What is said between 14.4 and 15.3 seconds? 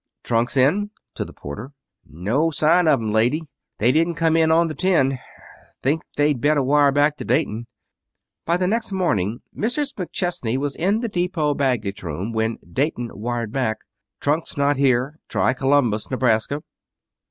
not here.